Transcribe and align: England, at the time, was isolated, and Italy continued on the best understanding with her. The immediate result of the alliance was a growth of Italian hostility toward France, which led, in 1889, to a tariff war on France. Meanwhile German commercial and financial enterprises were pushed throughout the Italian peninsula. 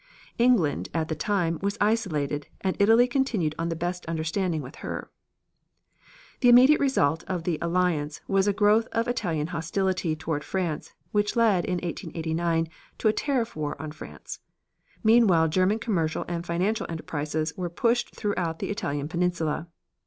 England, 0.39 0.89
at 0.95 1.09
the 1.09 1.15
time, 1.15 1.59
was 1.61 1.77
isolated, 1.79 2.47
and 2.61 2.75
Italy 2.79 3.05
continued 3.07 3.53
on 3.59 3.69
the 3.69 3.75
best 3.75 4.03
understanding 4.07 4.59
with 4.59 4.77
her. 4.77 5.11
The 6.39 6.49
immediate 6.49 6.79
result 6.79 7.23
of 7.27 7.43
the 7.43 7.59
alliance 7.61 8.19
was 8.27 8.47
a 8.47 8.51
growth 8.51 8.87
of 8.93 9.07
Italian 9.07 9.45
hostility 9.53 10.15
toward 10.15 10.43
France, 10.43 10.95
which 11.11 11.35
led, 11.35 11.65
in 11.65 11.75
1889, 11.75 12.67
to 12.97 13.09
a 13.09 13.13
tariff 13.13 13.55
war 13.55 13.79
on 13.79 13.91
France. 13.91 14.39
Meanwhile 15.03 15.49
German 15.49 15.77
commercial 15.77 16.25
and 16.27 16.43
financial 16.47 16.87
enterprises 16.89 17.53
were 17.55 17.69
pushed 17.69 18.15
throughout 18.15 18.57
the 18.57 18.71
Italian 18.71 19.07
peninsula. 19.07 19.67